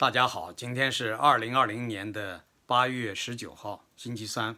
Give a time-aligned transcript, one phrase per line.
[0.00, 4.56] 大家好，今天是二零二零年的八月十九号，星期三。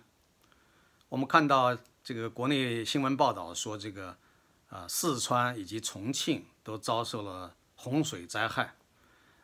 [1.09, 4.17] 我们看到这个国内新闻报道说，这个
[4.69, 8.77] 啊四川以及重庆都遭受了洪水灾害。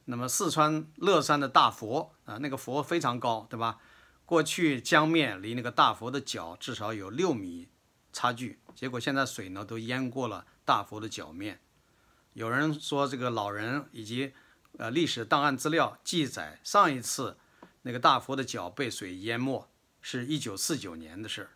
[0.04, 3.80] 那么四川乐山的大佛啊，那个佛非常高，对吧？
[4.24, 7.66] 过去江面离那个大佛的脚至少有六米
[8.12, 11.60] 差距，结果现在水呢都淹过了大佛的脚面。
[12.34, 14.32] 有人说，这个老人以及
[14.78, 17.36] 呃历史档案资料记载，上一次
[17.82, 19.68] 那个大佛的脚被水淹没
[20.00, 21.50] 是一九四九年的事。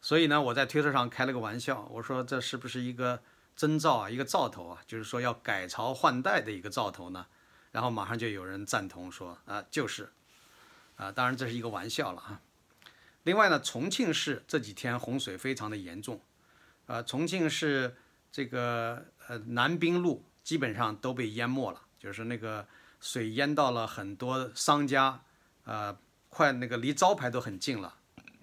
[0.00, 3.20] 所以呢，我在推特上开了个玩笑，我说这是不是一个
[3.56, 7.26] 征兆啊，一个兆头啊，就是说要改朝换代的一个兆头呢？
[7.72, 10.12] 然后马上就有人赞同说啊，就是
[10.94, 12.40] 啊，当然这是一个玩笑了啊。
[13.24, 16.20] 另外呢，重庆市这几天洪水非常的严重，
[16.86, 17.96] 呃，重庆市
[18.30, 19.06] 这个。
[19.28, 22.66] 呃，南滨路基本上都被淹没了，就是那个
[23.00, 25.22] 水淹到了很多商家，
[25.64, 25.96] 呃，
[26.28, 27.96] 快那个离招牌都很近了，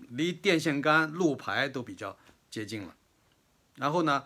[0.09, 2.17] 离电线杆、路牌都比较
[2.49, 2.95] 接近了。
[3.75, 4.23] 然后呢，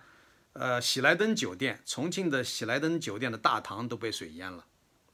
[0.53, 4.65] 呃，喜来登酒店，重庆的喜来登酒店的大堂都被水淹了。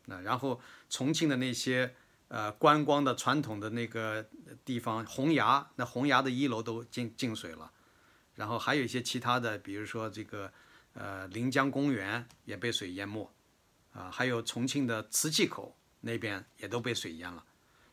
[0.05, 1.95] 那然后重庆的那些
[2.27, 4.25] 呃观光的传统的那个
[4.65, 7.71] 地方，洪崖，那洪崖的一楼都进进水了。
[8.35, 10.51] 然后还有一些其他的，比如说这个。
[10.95, 13.27] 呃，临江公园也被水淹没，
[13.93, 17.45] 啊，还有重庆的磁器口那边也都被水淹了。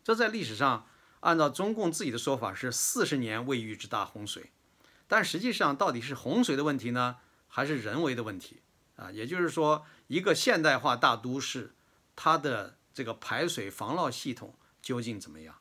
[0.03, 0.87] 这在历史上，
[1.21, 4.51] 按照中共自己的说法是四十年未遇之大洪水，
[5.07, 7.17] 但实际上到底是洪水的问题呢，
[7.49, 8.63] 还是人为的问题？
[8.97, 11.75] 啊，也就是说，一个现代化大都市，
[12.17, 15.57] 它的这个排水防涝系统究竟怎么样？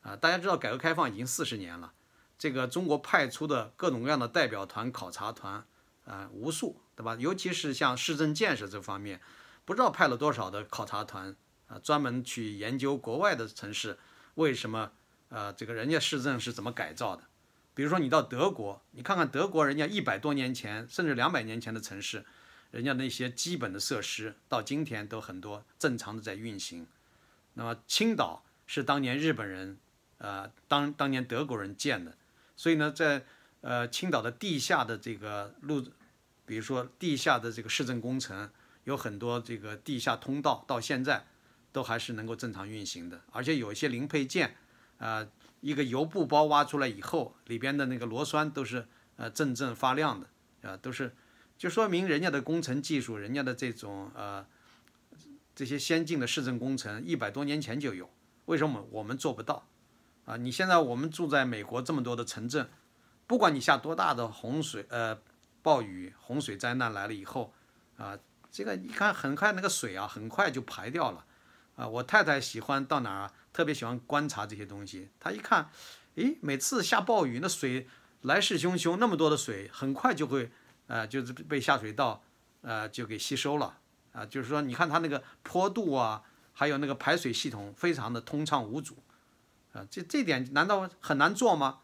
[0.00, 1.92] 啊，大家知道改革开放已经四十年了，
[2.38, 5.66] 这个中国派出的各种各样的代表团、考察团。
[6.04, 7.14] 啊，无数，对吧？
[7.16, 9.20] 尤其是像市政建设这方面，
[9.68, 13.98] 不知道派了多少的考察团啊，专门去研究国外的城市
[14.36, 14.92] 为什么，
[15.28, 17.24] 呃，这个人家市政是怎么改造的。
[17.74, 22.24] 比如说你到德国，你看看德国人家一百多年前甚至两百年前的城市，
[22.70, 26.86] 人家那些基本的设施到今天都很多正常的在运行。
[27.52, 29.76] 那么青岛是当年日本人，
[30.16, 32.16] 呃，当当年德国人建的，
[32.56, 33.26] 所以呢，在
[33.60, 35.84] 呃青岛的地下的这个路。
[36.46, 38.50] 比如说地下的这个市政工程
[38.88, 41.26] 有很多这个地下通道，到现在
[41.72, 44.56] 都还是能够正常运行的，而且有一些零配件，
[44.96, 45.28] 啊，
[45.60, 50.26] 一个油布包挖出来以后，里边的那个螺栓都是呃阵阵发亮的，
[50.68, 51.14] 啊，都是
[51.58, 54.46] 就说明人家的工程技术，人家的这种呃
[55.54, 58.08] 这些先进的市政工程一百多年前就有，
[58.46, 59.68] 为什么我们做不到？
[60.24, 62.70] 啊，你现在我们住在美国这么多的城镇，
[63.26, 65.18] 不管你下多大的洪水，呃。
[65.60, 67.52] 暴雨、洪水灾难来了以后，
[67.98, 68.16] 啊，
[68.50, 71.24] 这个一看很快那个水啊，很快就排掉了，
[71.76, 75.10] 啊，我太太喜欢到哪儿，特别喜欢观察这些东西。
[75.20, 75.70] 她一看，
[76.16, 77.86] 诶，每次下暴雨，那水
[78.22, 80.50] 来势汹汹，那么多的水，很快就会，
[80.86, 82.22] 呃，就是被下水道，
[82.62, 83.78] 呃，就给吸收了，
[84.12, 86.22] 啊，就是说，你看它那个坡度啊，
[86.52, 88.96] 还有那个排水系统，非常的通畅无阻，
[89.72, 91.80] 啊，这这点难道很难做吗？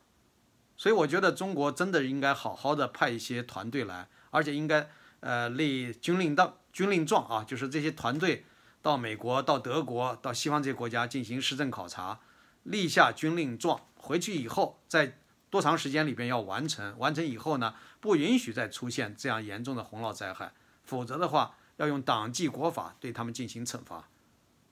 [0.77, 4.91] 所以我觉得中国真的应该好好的派一些团队来，而且应该
[5.25, 8.45] 呃立军令当、军令状啊，就是这些团队
[8.83, 12.21] 到美国、到德国、到西方这些国家进行施政考察，
[12.65, 15.19] 立下军令状，回去以后在
[15.49, 20.53] 多长时间里边要完成，完成以后呢，不允许再出现这样严重的洪涝灾害，
[20.85, 24.09] 否则的话要用党纪国法对他们进行惩罚，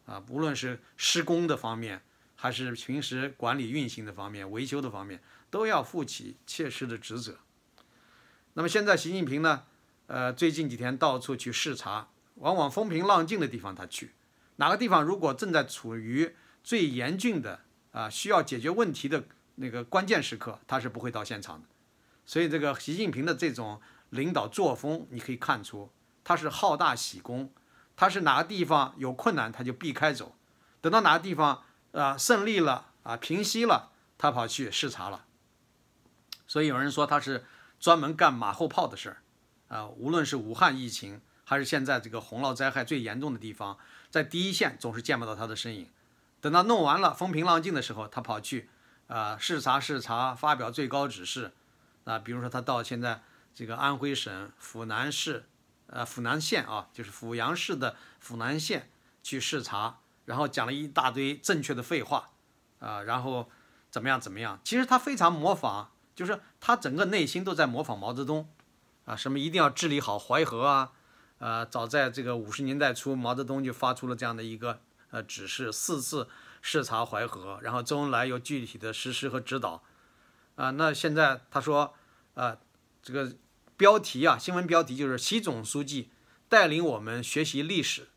[0.05, 2.03] 啊，无论是施工的方面，
[2.35, 5.23] 还是平时管理运行的方面、维修的方面。
[5.53, 7.37] 都要负起切实的职责。
[8.55, 9.65] 那么现在，习近平呢？
[10.07, 14.13] 呃，最近几天到处去视察，往往风平浪静的地方他去，
[14.57, 17.61] 哪个地方如果正在处于最严峻的
[17.93, 19.25] 啊需要解决问题的
[19.55, 21.67] 那个关键时刻，他是不会到现场的。
[22.25, 23.81] 所以，这个习近平的这种
[24.11, 25.91] 领导作风，你可以看出
[26.23, 27.53] 他是好大喜功，
[27.97, 30.37] 他是哪个地方有困难他就避开走，
[30.81, 35.25] 等到哪个地方啊胜利了啊平息了，他跑去视察了。
[36.47, 37.45] 所以有人说他是
[37.81, 39.23] 专门干马后炮的事儿，
[39.73, 43.79] 啊，无论是武汉疫情，还是现在这个洪涝灾害最严重的地方，
[44.11, 45.89] 在第一线总是见不到他的身影。
[46.43, 48.69] 等到弄完了风平浪静的时候，他跑去
[49.07, 51.53] 啊视察视察，发表最高指示，
[52.05, 53.23] 啊，比如说他到现在
[53.55, 55.47] 这个安徽省阜南市，
[55.87, 58.91] 呃阜南县啊，就是阜阳市的阜南县
[59.23, 62.29] 去视察，然后讲了一大堆正确的废话，
[62.79, 63.49] 啊，然后
[63.91, 65.89] 怎么样怎么样，其实他非常模仿。
[66.15, 68.47] 就是他整个内心都在模仿毛泽东，
[69.05, 70.93] 啊，什么一定要治理好淮河啊，
[71.39, 76.29] 呃，早在这个五十年代初，毛泽东就发出了这样的一个呃指示，四次
[76.61, 79.83] 视察淮河，然后周恩来又具体的实施和指导。
[80.55, 81.95] 啊，那现在他说，
[82.35, 82.59] 啊，
[83.03, 83.35] 这个
[83.77, 86.11] 标题啊，新闻标题就是习总书记
[86.49, 88.09] 带领我们学习历史，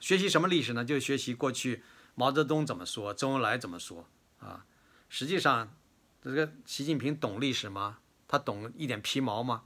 [0.00, 0.84] 学习什么历史呢？
[0.84, 1.84] 就学习过去
[2.14, 4.08] 毛泽东怎么说，周恩来怎么说
[4.40, 4.64] 啊。
[5.08, 5.72] 实际上，
[6.22, 7.98] 这个习近平懂历史吗？
[8.26, 9.62] 他懂一点皮毛吗？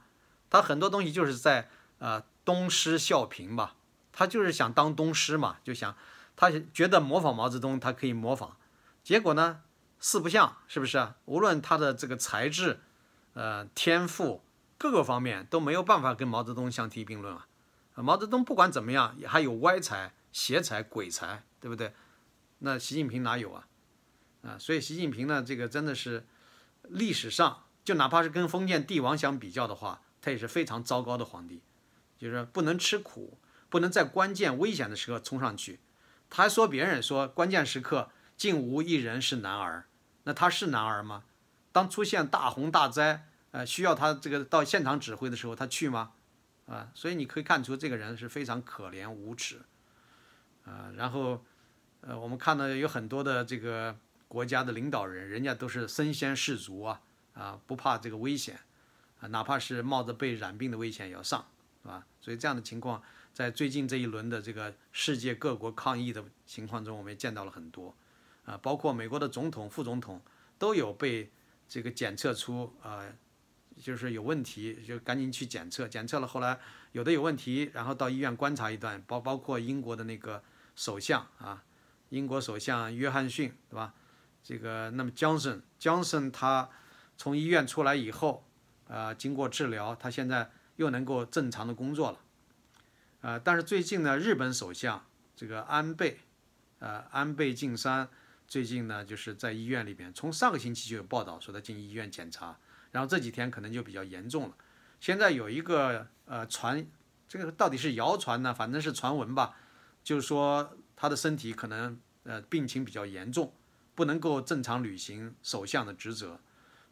[0.53, 1.67] 他很多东西就是在
[1.97, 3.75] 呃东施效颦吧，
[4.11, 5.97] 他就是想当东施嘛，就想
[6.35, 8.55] 他觉得模仿毛泽东，他可以模仿，
[9.03, 9.61] 结果呢？
[9.99, 11.15] 四不像，是不是啊？
[11.25, 12.81] 无论他的这个才智、
[13.33, 14.43] 呃天赋
[14.77, 17.47] 各个方面都没有办法跟毛泽东相提并论啊。
[17.95, 21.95] 毛泽东不管怎么样，也还有歪才、邪才、鬼才，对不对？
[22.59, 23.67] 那习近平哪有啊？
[24.43, 26.27] 啊，所以习近平呢，这个真的是
[26.83, 31.61] 历史上，就哪怕是跟封建帝王相比较的话，他也是非常糟糕的皇帝，
[32.17, 33.37] 就是不能吃苦，
[33.69, 35.81] 不能在关键危险的时刻冲上去。
[36.29, 39.85] 他还说别人说关键时刻竟无一人是男儿。
[40.23, 41.25] 那他是男儿吗？
[41.73, 46.13] 当出现大洪大灾，呃，需要他这个到现场指挥的时候，他去吗？
[46.65, 49.63] 啊，所以你可以看出这个人是非常可怜无耻，
[50.63, 51.43] 啊，然后，
[51.99, 53.97] 呃，我们看到有很多的这个
[54.29, 57.01] 国家的领导人，人家都是身先士卒啊，
[57.33, 58.57] 啊，不怕这个危险，
[59.29, 61.45] 哪怕是冒着被染病的危险也要上，
[61.81, 62.05] 是吧？
[62.21, 63.01] 所以这样的情况，
[63.33, 67.95] 在最近这一轮的这个世界各国抗疫的情况中，我们也见到了很多。
[68.45, 70.21] 啊，包括美国的总统、副总统
[70.57, 71.31] 都有被
[71.67, 73.05] 这个检测出啊，
[73.79, 76.59] 就是有问题，就赶紧去检测，检测了，后来
[76.91, 80.43] 有的有问题，然后到医院观察一段，包包括英国的那个
[80.75, 81.63] 首相啊，
[82.09, 83.93] 英国首相约翰逊，对吧？
[84.43, 86.69] 这个那么江森，江森他
[87.17, 88.45] 从医院出来以后，
[88.93, 92.19] 啊，经过治疗，他现在又能够正常的工作了，
[93.21, 95.03] 啊，但是最近呢，日本首相
[95.35, 96.19] 这个安倍，
[96.77, 98.07] 呃，安倍晋三。
[98.45, 102.55] 最近呢，就是在医院里边，从上个星期就有报道说他进医院检查，
[102.91, 104.55] 然后这几天可能就比较严重了。
[104.99, 106.85] 现在有一个呃传，
[107.27, 109.55] 这个到底是谣传呢，反正是传闻吧，
[110.03, 113.51] 就是说他的身体可能呃病情比较严重，
[113.95, 116.39] 不能够正常履行首相的职责。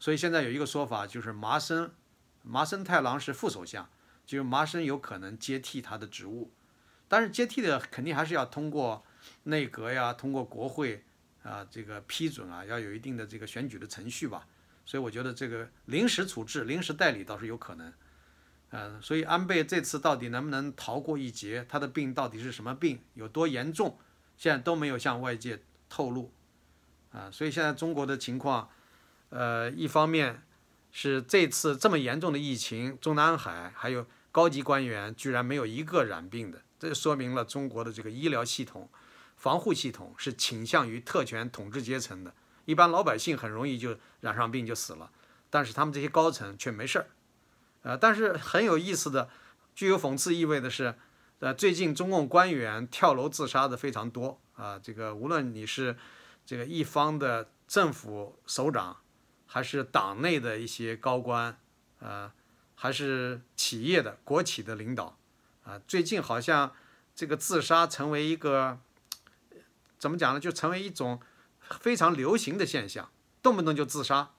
[0.01, 1.91] 所以现在有一个说法，就是麻生
[2.41, 3.87] 麻生太郎是副首相，
[4.25, 6.51] 就是麻生有可能接替他的职务，
[7.07, 9.05] 但是接替的肯定还是要通过
[9.43, 11.05] 内阁呀，通过国会。
[11.43, 14.47] 啊，这个批准啊，要有一定的这个选举的程序吧，
[14.85, 17.91] 所以我觉得这个临时处置、临时代理倒是有可能。
[18.69, 21.65] 嗯，所以安倍这次到底能不能逃过一劫？
[21.67, 23.01] 他的病到底是什么病？
[23.15, 23.97] 有多严重？
[24.37, 26.31] 现在都没有向外界透露。
[27.11, 28.69] 啊，所以现在中国的情况，
[29.31, 30.43] 呃，一方面
[30.91, 38.87] 是这次这么严重的疫情，中南海还有高级官员居然没有一个染病的，这就说明了中国的这个医疗系统。
[39.37, 42.31] 防护系统是倾向于特权统治阶层的，
[42.65, 45.09] 一般老百姓很容易就染上病就死了，
[45.49, 47.07] 但是他们这些高层却没事儿，
[47.81, 49.29] 呃，但是很有意思的，
[49.73, 50.93] 具有讽刺意味的是，
[51.39, 55.97] 呃，最近中共官员跳楼自杀的非常多啊，这个无论你是
[56.45, 58.97] 这个一方的政府首长，
[59.53, 61.57] 还是党内的一些高官，
[61.99, 62.31] 呃，
[62.73, 65.17] 还是企业的国企的领导，
[65.65, 66.73] 啊，最近好像
[67.13, 68.79] 这个自杀成为一个。
[69.99, 70.39] 怎么讲呢？
[70.39, 71.19] 就成为一种
[71.79, 73.11] 非常流行的现象，
[73.43, 74.31] 动不动就自杀。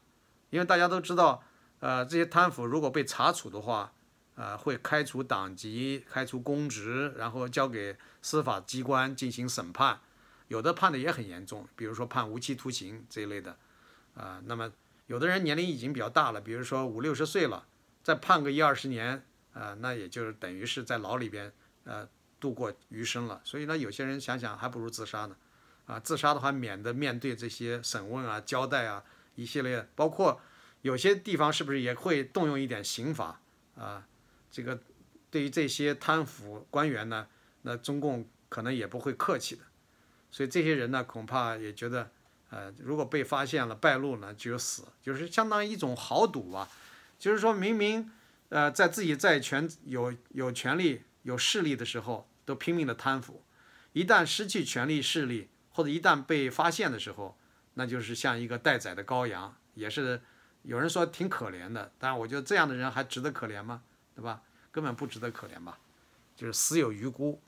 [0.50, 1.44] 因为大家都知道，
[1.78, 3.92] 呃，这些贪腐如果被查处的话，
[4.34, 10.00] 呃，会开除党籍、开除公职，然后交给司法机关进行审判，
[10.48, 13.56] 有的判的也很严重，比如说判无期徒刑这一类的。
[14.16, 14.72] 啊，那么
[15.12, 17.66] 有的人年龄已经比较大了，比如说五六十岁了，
[18.02, 21.52] 再判个一二十年，啊，那也就是等于是在牢里边
[21.84, 22.08] 呃
[22.40, 23.38] 度过余生了。
[23.44, 25.36] 所以呢，有些人想想还不如自杀呢。
[25.84, 29.04] 啊，自杀的话，免得面对这些审问啊、交代啊
[29.34, 30.40] 一系列，包括
[30.80, 33.38] 有些地方是不是也会动用一点刑法
[33.76, 34.08] 啊？
[34.50, 34.80] 这个
[35.30, 37.26] 对于这些贪腐官员呢，
[37.60, 39.62] 那中共可能也不会客气的。
[40.30, 42.10] 所以这些人呢，恐怕也觉得，
[42.52, 46.68] 呃，如果被发现了、败露呢，就死，就是相当于一种豪赌吧。
[47.18, 48.12] 就是说明明
[48.50, 53.42] 呃，在自己在权有有权利、有势力的时候，都拼命的贪腐，
[53.94, 57.38] 一旦失去权力、势力，或者一旦被发现的时候，
[57.72, 60.20] 那就是像一个待宰的羔羊，也是
[60.60, 61.90] 有人说挺可怜的。
[61.98, 63.82] 但我觉得这样的人还值得可怜吗？
[64.14, 64.42] 对吧？
[64.70, 65.78] 根本不值得可怜吧，
[66.36, 67.40] 就是死有余辜。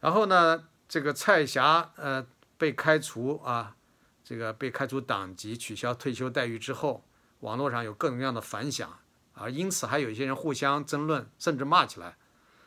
[0.00, 2.26] 然后呢，这个蔡霞呃
[2.58, 3.76] 被开除啊，
[4.22, 7.04] 这个被开除党籍、取消退休待遇之后，
[7.40, 8.98] 网络上有各种各样的反响
[9.32, 12.16] 啊，因此还有一些人互相争论，甚至骂起来。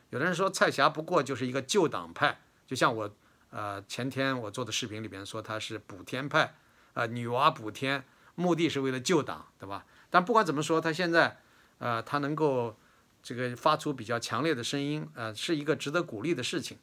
[0.10, 3.13] 有的人说蔡霞不过就是一个旧党派，就像我
[3.50, 6.55] 呃前天我做的视频里边说他是补天派，
[6.93, 8.03] 啊女娲补天，
[8.36, 9.86] 目的是为了救党，对吧？
[10.10, 11.38] 但不管怎么说，他现在
[11.79, 12.77] 呃他能够
[13.21, 16.77] 这个发出比较强烈的声音，呃是一个值得鼓励的事情。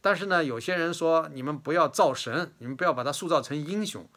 [0.00, 4.08] 但是呢，有些人说你们不要造神，你们不要把他塑造成英雄，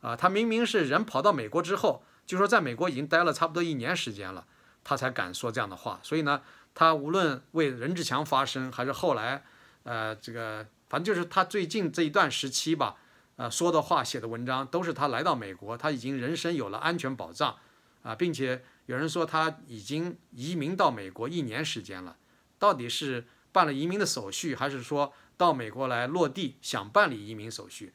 [0.00, 4.44] 啊，他明明是人跑到美国之后，就说在美国已经待了差不多一年时间了，
[4.82, 6.00] 他才敢说这样的话。
[6.02, 6.42] 所以呢，
[6.74, 9.44] 他无论为任志强发声，还是后来，
[9.84, 12.96] 呃，这个反正就是他最近这一段时期吧，
[13.36, 17.56] 呃，说的话、写的文章，都是他来到美国，他已经人身有了安全保障，
[18.02, 22.16] 啊，并且有人说他已经移民到美国一年时间了，
[22.58, 25.12] 到底是办了移民的手续，还是说？
[25.38, 27.94] 到美国来落地，想办理移民手续，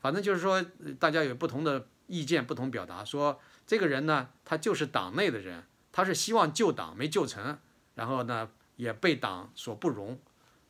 [0.00, 0.60] 反正就是说，
[0.98, 3.04] 大家有不同的意见，不同表达。
[3.04, 5.62] 说这个人呢，他就是党内的人，
[5.92, 7.56] 他是希望救党没救成，
[7.94, 10.18] 然后呢也被党所不容，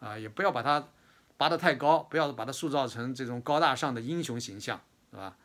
[0.00, 0.90] 啊，也不要把他
[1.38, 4.78] 拔得太高，不要把他塑造成这种高大上的英雄形象，
[5.10, 5.38] 是吧？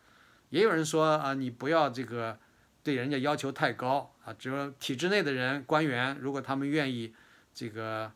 [0.50, 2.38] 也有人说啊，你不要这个
[2.84, 7.16] 对人家要求太高啊，只有体制内的人官员，如果他们愿意
[7.54, 8.12] 这个。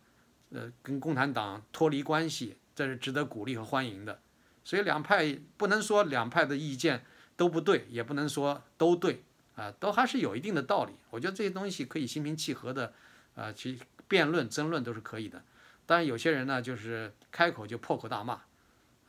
[0.52, 4.20] 呃，跟共产党脱离关系，这是值得鼓励和欢迎的。
[4.64, 7.04] 所以两派不能说两派的意见
[7.36, 9.24] 都不对，也不能说都对
[9.56, 10.94] 啊，都还是有一定的道理。
[11.10, 12.94] 我觉得这些东西可以心平气和的，
[13.36, 15.44] 啊，去辩论、争论都是可以的。
[15.86, 18.34] 但，有些人呢，就是开口就破口大骂，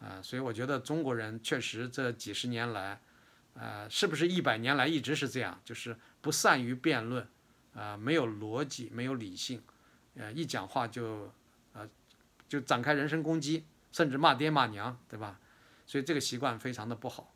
[0.00, 3.00] 啊，所以我觉得中国人确实这几十年来，
[3.54, 7.28] 呃，是不是一百年来一直是这样，就是不善于辩论，
[7.74, 9.62] 啊，没有逻辑，没有理性。
[10.14, 11.32] 呃，一讲话就，
[11.72, 11.88] 呃，
[12.48, 15.38] 就展开人身攻击，甚至骂爹骂娘，对吧？
[15.86, 17.34] 所以这个习惯非常的不好。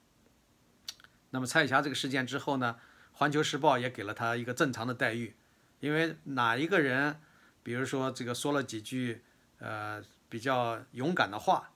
[1.31, 2.77] 那么蔡霞这个事件之后呢，
[3.19, 5.35] 《环球时报》也给了他一个正常的待遇，
[5.81, 7.21] 因为哪一个人，
[7.63, 9.23] 比如说这个说了几句
[9.59, 11.71] 呃比较勇敢的话，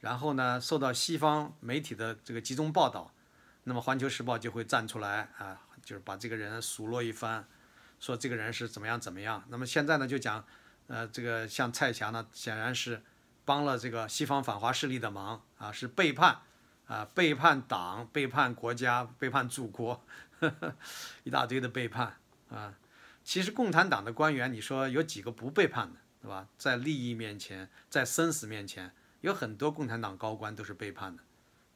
[0.00, 3.12] 然后呢受到西方媒体的这个集中报道，
[3.64, 7.46] 那么《环球时报》就会站出来啊，就是把这个人数落一番。
[8.00, 10.44] 说这个人是怎么样怎么样，那么现在呢就讲，
[10.88, 13.02] 呃，这个像蔡霞呢，显然是
[13.44, 16.40] 帮了这个西方反华势力的忙啊，是背叛
[16.86, 20.04] 啊，背叛党，背叛国家，背叛祖国，
[20.40, 20.76] 呵 呵
[21.22, 22.16] 一大堆的背叛
[22.50, 22.74] 啊。
[23.22, 26.46] 其实共产党的官员，你说有几个不背叛的，对吧？
[26.58, 31.22] 在利益面前，在生死面前，有很多共产党高官都是背叛的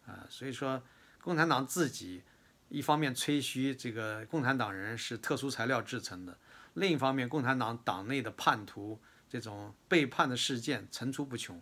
[0.06, 0.26] 啊。
[0.28, 0.82] 所以说，
[1.22, 2.22] 共产党自己。
[2.68, 6.36] 一方面吹嘘这个共产党人是特殊材料制成的，
[6.74, 11.60] 另一方面，共产党党内的叛徒这种背叛的事件层出不穷，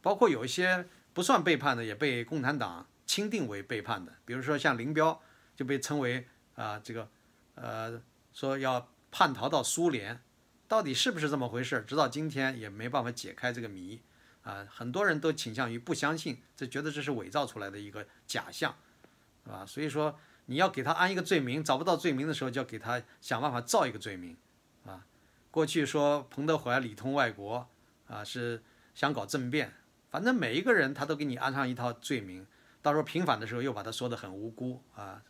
[0.00, 4.14] 包括有一些不算背叛的，也被共产党钦定为背叛的。
[4.24, 5.20] 比如说像林彪
[5.54, 7.06] 就被称为啊这个
[7.54, 10.18] 呃说要叛逃到苏联，
[10.66, 11.84] 到底是不是这么回事？
[11.86, 14.00] 直到今天也没办法解开这个谜
[14.42, 18.74] 啊，很多人都倾向于不相信，这觉得这是伪造出来的一个假象，
[19.44, 19.66] 是吧？
[19.66, 20.18] 所以说。
[20.46, 24.36] 你要给他安一个罪名，找不到罪名的时候，就要给他想办法造一个罪名，
[24.84, 25.04] 啊，
[25.50, 27.68] 过去说彭德怀里通外国，
[28.06, 28.62] 啊，是
[28.94, 29.74] 想搞政变，
[30.08, 32.46] 反正每一个人他都给你安上一套罪名，
[32.80, 35.22] 到时候平反的时候又把他说的很无辜，啊，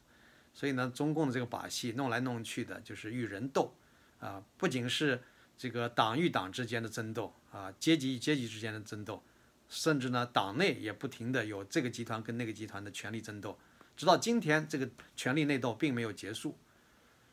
[0.53, 3.75] 所以呢，中共的这个把戏弄来弄去的，就是与人斗，
[4.21, 5.23] 啊，不仅是
[5.57, 9.23] 这个党与党之间的争斗，啊，阶级与阶级之间的争斗，
[9.71, 13.59] 甚至呢，党内也不停的有这个集团跟那个集团的权力争斗。
[13.97, 16.59] 直到今天，这个权力内斗并没有结束，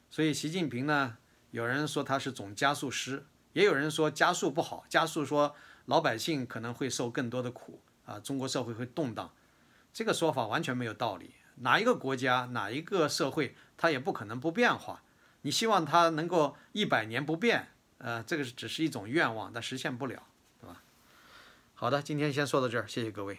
[0.09, 1.17] 所以习近平呢，
[1.51, 5.55] 有人说他是总加速师，也有人说加速不好，加速说
[5.85, 9.33] 老百姓可能会受更多的苦啊，中国社会会动荡，
[9.91, 11.31] 这个说法完全没有道理。
[11.55, 15.03] 哪一个国家，哪一个社会，它也不可能不变化。
[15.41, 17.67] 你希望它能够一百年不变，
[17.97, 20.23] 呃，这个只是一种愿望，但实现不了，
[20.61, 20.81] 对吧？
[21.75, 23.37] 好的，今天先说到这儿，谢谢各位。